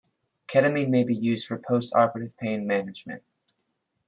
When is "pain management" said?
2.37-3.21